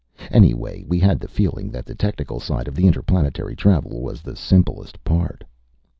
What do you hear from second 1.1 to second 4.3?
the feeling that the technical side of interplanetary travel was